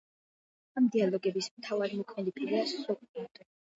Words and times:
ამ 0.81 0.87
დიალოგების 0.95 1.49
მთავარი 1.59 2.01
მოქმედი 2.03 2.35
პირია 2.39 2.67
სოკრატე. 2.73 3.51